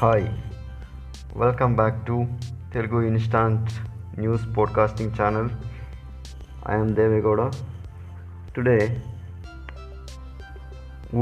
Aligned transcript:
Hi, 0.00 0.30
welcome 1.42 1.74
back 1.78 1.94
to 2.08 2.14
Telugu 2.72 2.98
Instant 3.10 3.62
News 4.22 4.42
Podcasting 4.56 5.08
Channel. 5.18 5.46
I 6.70 6.74
am 6.80 6.88
Devegoda. 6.98 7.46
Today, 8.56 8.82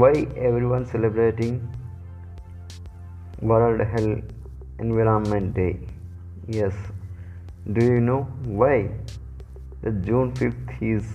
why 0.01 0.11
everyone 0.47 0.85
celebrating 0.93 1.53
World 3.51 3.79
Health 3.93 4.25
Environment 4.85 5.47
Day? 5.61 5.73
Yes, 6.59 6.75
do 7.77 7.85
you 7.91 8.01
know 8.09 8.21
why 8.61 8.75
the 9.85 9.93
June 10.07 10.31
5th 10.41 10.73
is 10.93 11.05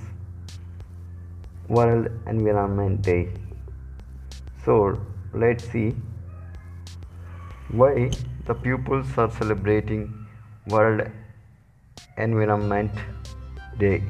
World 1.69 2.09
Environment 2.37 3.03
Day? 3.11 3.25
So 4.65 4.77
let's 5.45 5.67
see 5.75 5.89
why 7.73 8.11
the 8.47 8.55
pupils 8.55 9.07
are 9.17 9.31
celebrating 9.31 10.27
world 10.69 11.03
environment 12.19 12.91
day? 13.79 14.03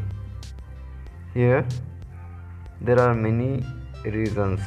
Here 1.35 1.67
there 2.81 2.99
are 2.99 3.15
many 3.15 3.65
reasons. 4.05 4.61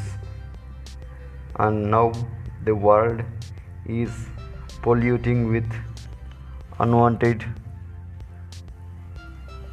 And 1.55 1.89
now 1.89 2.11
the 2.65 2.75
world 2.75 3.23
is 3.87 4.11
polluting 4.83 5.51
with 5.51 5.71
unwanted 6.79 7.43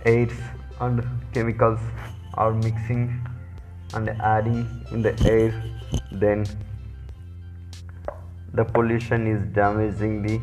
airs 0.07 0.33
and 0.81 1.05
chemicals 1.35 1.81
are 2.35 2.53
mixing 2.53 3.27
and 3.93 4.09
adding 4.09 4.67
in 4.93 5.03
the 5.03 5.15
air 5.29 5.53
then 6.11 6.47
the 8.53 8.65
pollution 8.65 9.27
is 9.27 9.43
damaging 9.55 10.23
the 10.23 10.41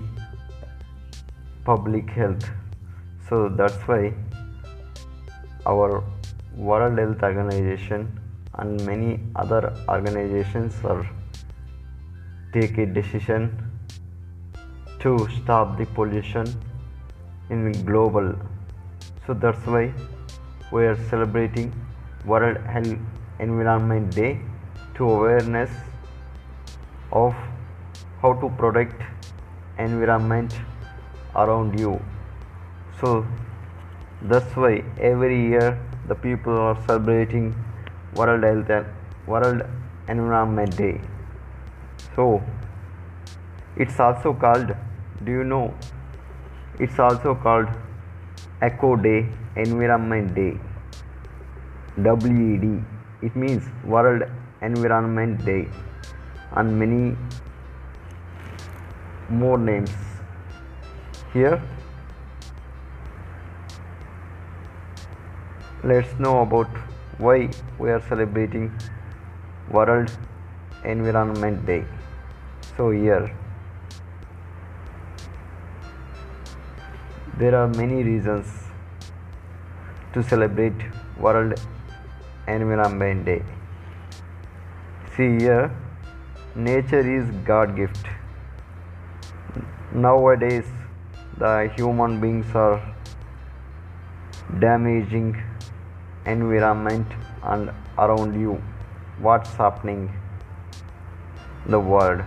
public 1.66 2.10
health. 2.10 2.50
So 3.28 3.50
that's 3.50 3.76
why 3.88 4.14
our 5.66 6.04
world 6.56 6.98
health 6.98 7.22
organization 7.22 8.20
and 8.54 8.86
many 8.86 9.20
other 9.36 9.74
organizations 9.90 10.74
are 10.86 11.06
take 12.54 12.78
a 12.78 12.86
decision 12.86 13.52
to 15.02 15.28
stop 15.40 15.78
the 15.78 15.86
pollution 15.88 16.48
in 17.50 17.72
global. 17.86 18.34
So 19.26 19.34
that's 19.34 19.66
why 19.66 19.94
we 20.72 20.86
are 20.86 20.98
celebrating 21.10 21.74
world 22.26 22.58
health 22.58 22.98
environment 23.40 24.16
day 24.16 24.40
to 24.96 25.10
awareness 25.10 25.70
of 27.12 27.36
how 28.22 28.34
to 28.34 28.50
protect 28.62 29.02
environment 29.78 30.54
around 31.36 31.80
you. 31.80 32.00
So 33.00 33.26
that's 34.22 34.56
why 34.56 34.84
every 35.00 35.40
year 35.50 35.80
the 36.08 36.16
people 36.16 36.58
are 36.58 36.78
celebrating 36.88 37.54
world 38.16 38.44
health 38.44 38.70
and 38.70 38.86
world 39.28 39.62
environment 40.10 40.76
day. 40.76 41.00
So 42.16 42.42
it's 43.76 44.00
also 44.00 44.34
called 44.34 44.76
do 45.24 45.32
you 45.32 45.44
know 45.44 45.74
it's 46.80 47.00
also 47.00 47.36
called 47.36 47.68
eco 48.62 48.96
day 48.96 49.28
environment 49.56 50.34
day. 50.36 50.60
Wed 51.98 52.86
it 53.22 53.36
means 53.36 53.64
world 53.84 54.24
environment 54.62 55.44
day. 55.46 55.68
And 56.56 56.80
many 56.80 57.16
more 59.30 59.58
names 59.58 59.92
here. 61.34 61.62
Let's 65.84 66.18
know 66.20 66.42
about 66.42 66.68
why 67.18 67.50
we 67.78 67.90
are 67.90 68.02
celebrating 68.08 68.72
world 69.70 70.12
environment 70.84 71.66
day. 71.66 71.84
So 72.78 72.92
here. 72.92 73.32
There 77.38 77.56
are 77.56 77.68
many 77.68 78.04
reasons 78.04 78.48
to 80.14 80.24
celebrate 80.24 80.74
world 81.20 81.60
environment 82.48 83.26
day. 83.26 83.44
See 85.16 85.38
here. 85.40 85.72
Nature 86.56 87.06
is 87.16 87.30
god 87.46 87.76
gift 87.76 88.08
nowadays 89.98 90.66
the 91.40 91.72
human 91.76 92.20
beings 92.22 92.56
are 92.64 92.80
damaging 94.60 95.30
environment 96.26 97.08
and 97.44 97.72
around 97.98 98.40
you. 98.40 98.62
What's 99.20 99.54
happening? 99.56 100.14
In 101.66 101.72
the 101.72 101.80
world. 101.80 102.24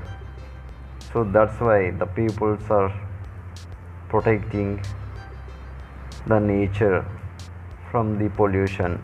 So 1.13 1.23
that's 1.23 1.61
why 1.61 1.93
the 1.93 2.07
peoples 2.07 2.71
are 2.71 2.93
protecting 4.09 4.83
the 6.27 6.41
nature 6.41 7.05
from 7.91 8.19
the 8.19 8.31
pollution. 8.31 9.01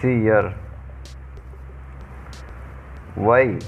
See 0.00 0.18
here 0.22 0.54
why 3.28 3.58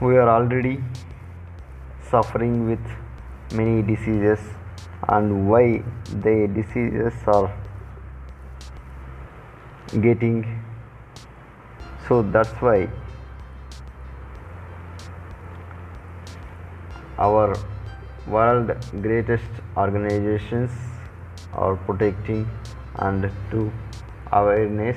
we 0.00 0.16
are 0.16 0.28
already 0.28 0.78
suffering 2.10 2.68
with 2.68 2.86
many 3.52 3.82
diseases 3.82 4.38
and 5.08 5.48
why 5.48 5.82
the 6.26 6.36
diseases 6.58 7.14
are 7.26 7.48
getting 10.06 10.38
so 12.08 12.22
that's 12.36 12.62
why 12.68 12.88
our 17.18 17.56
world 18.26 18.72
greatest 19.02 19.64
organizations 19.76 20.70
are 21.54 21.76
protecting 21.88 22.48
and 22.98 23.30
to 23.50 23.70
awareness 24.32 24.96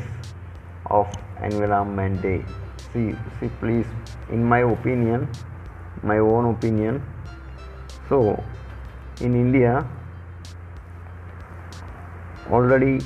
of 0.85 1.07
environment 1.43 2.21
day. 2.21 2.43
See 2.93 3.15
see 3.39 3.49
please 3.59 3.87
in 4.29 4.43
my 4.43 4.59
opinion 4.59 5.27
my 6.03 6.17
own 6.17 6.53
opinion. 6.53 7.03
So 8.07 8.43
in 9.21 9.35
india 9.35 9.85
already 12.57 12.99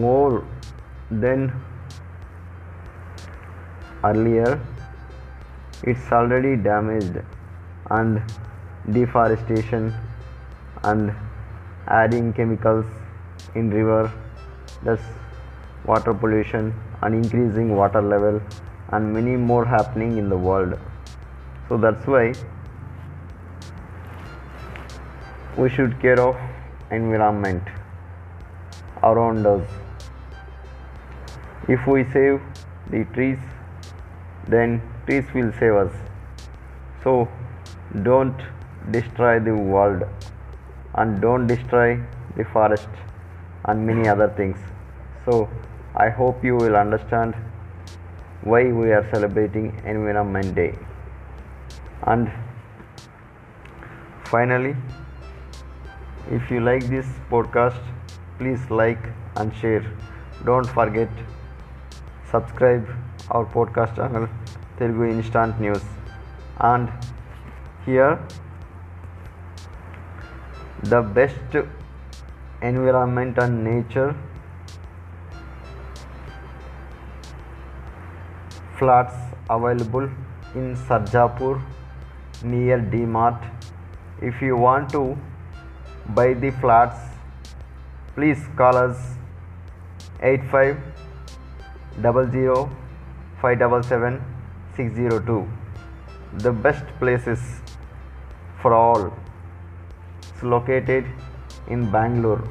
more 0.00 0.44
than 1.24 1.44
earlier 4.08 4.60
it's 5.92 6.10
already 6.18 6.56
damaged 6.56 7.20
and 7.98 8.20
deforestation 8.96 9.92
and 10.82 11.14
adding 11.86 12.32
chemicals 12.32 12.86
in 13.54 13.70
river 13.70 14.02
thus 14.82 15.00
water 15.86 16.14
pollution 16.14 16.72
and 17.02 17.14
increasing 17.14 17.74
water 17.76 18.00
level 18.00 18.40
and 18.92 19.12
many 19.12 19.36
more 19.36 19.64
happening 19.64 20.16
in 20.18 20.28
the 20.28 20.36
world. 20.36 20.78
So 21.68 21.76
that's 21.76 22.06
why 22.06 22.34
we 25.56 25.68
should 25.68 26.00
care 26.00 26.20
of 26.20 26.36
environment 26.90 27.62
around 29.02 29.46
us. 29.46 29.66
If 31.68 31.86
we 31.86 32.04
save 32.04 32.40
the 32.90 33.04
trees 33.14 33.38
then 34.48 34.82
trees 35.06 35.24
will 35.34 35.52
save 35.58 35.74
us. 35.74 35.92
So 37.02 37.28
don't 38.02 38.40
destroy 38.90 39.38
the 39.40 39.54
world 39.54 40.04
and 40.94 41.20
don't 41.20 41.46
destroy 41.46 42.00
the 42.36 42.44
forest 42.44 42.88
and 43.64 43.86
many 43.86 44.08
other 44.08 44.28
things. 44.28 44.58
So 45.24 45.48
i 46.02 46.08
hope 46.10 46.44
you 46.44 46.56
will 46.56 46.76
understand 46.76 47.34
why 48.42 48.62
we 48.72 48.90
are 48.92 49.08
celebrating 49.10 49.66
environment 49.86 50.54
day. 50.54 50.74
And 52.02 52.30
finally 54.24 54.76
if 56.30 56.50
you 56.50 56.60
like 56.60 56.84
this 56.88 57.06
podcast 57.30 57.80
please 58.38 58.70
like 58.70 58.98
and 59.36 59.54
share. 59.56 59.84
Don't 60.44 60.66
forget 60.66 61.08
subscribe 62.30 62.86
our 63.30 63.46
podcast 63.46 63.96
channel 63.96 64.28
telugu 64.78 65.04
instant 65.14 65.60
news. 65.60 65.84
And 66.58 66.90
here 67.86 68.18
the 70.82 71.00
best 71.00 71.56
environment 72.60 73.38
and 73.38 73.64
nature 73.64 74.14
flats 78.84 79.14
available 79.48 80.06
in 80.60 80.64
Sarjapur 80.86 81.52
near 82.42 82.78
D-Mart. 82.94 83.42
If 84.20 84.42
you 84.42 84.56
want 84.64 84.90
to 84.90 85.02
buy 86.18 86.34
the 86.34 86.50
flats, 86.64 86.98
please 88.14 88.42
call 88.58 88.76
us 88.76 88.98
85 90.20 90.76
00 92.02 92.70
577 93.40 94.20
602. 94.76 95.48
The 96.46 96.52
best 96.52 96.84
places 96.98 97.40
for 98.60 98.74
all. 98.74 99.10
It's 100.28 100.42
located 100.42 101.06
in 101.68 101.90
Bangalore. 101.90 102.46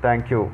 Thank 0.00 0.30
you. 0.30 0.44